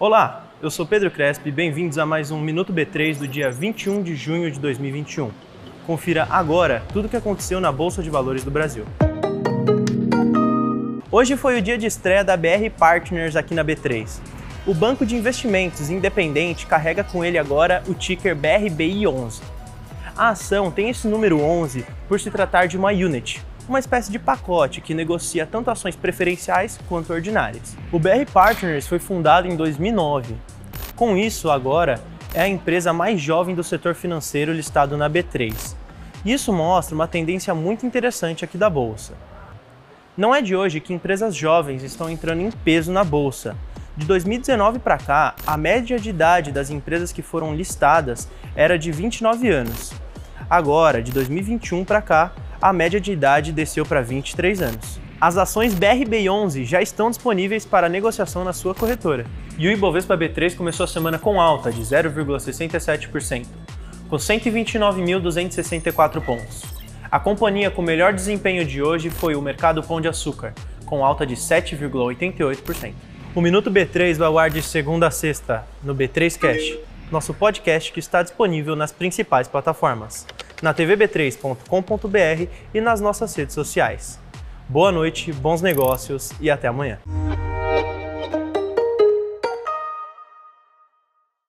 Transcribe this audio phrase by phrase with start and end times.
[0.00, 4.16] Olá, eu sou Pedro Crespi bem-vindos a mais um Minuto B3 do dia 21 de
[4.16, 5.30] junho de 2021.
[5.86, 8.84] Confira agora tudo o que aconteceu na Bolsa de Valores do Brasil.
[11.10, 14.18] Hoje foi o dia de estreia da BR Partners aqui na B3.
[14.66, 19.40] O banco de investimentos independente carrega com ele agora o ticker BRBI11.
[20.16, 24.18] A ação tem esse número 11 por se tratar de uma unit, uma espécie de
[24.18, 27.76] pacote que negocia tanto ações preferenciais quanto ordinárias.
[27.90, 30.34] O BR Partners foi fundado em 2009.
[30.94, 32.00] Com isso, agora
[32.34, 35.74] é a empresa mais jovem do setor financeiro listado na B3.
[36.24, 39.14] Isso mostra uma tendência muito interessante aqui da bolsa.
[40.16, 43.56] Não é de hoje que empresas jovens estão entrando em peso na bolsa.
[43.96, 48.90] De 2019 para cá, a média de idade das empresas que foram listadas era de
[48.90, 49.92] 29 anos.
[50.48, 52.32] Agora, de 2021 para cá,
[52.64, 54.98] a média de idade desceu para 23 anos.
[55.20, 59.26] As ações BRB11 já estão disponíveis para negociação na sua corretora.
[59.58, 63.44] E o Ibovespa B3 começou a semana com alta de 0,67%,
[64.08, 66.62] com 129.264 pontos.
[67.10, 70.54] A companhia com melhor desempenho de hoje foi o Mercado Pão de Açúcar,
[70.86, 72.94] com alta de 7,88%.
[73.34, 76.78] O Minuto B3 vai ao de segunda a sexta no B3 Cash,
[77.12, 80.26] nosso podcast que está disponível nas principais plataformas
[80.62, 84.18] na tvb3.com.br e nas nossas redes sociais.
[84.68, 86.98] Boa noite, bons negócios e até amanhã.